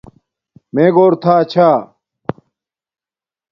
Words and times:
میے 0.73 0.85
گھور 0.95 1.13
تھا 1.23 1.35
چھا 1.51 1.69